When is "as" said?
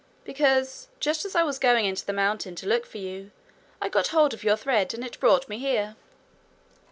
1.25-1.35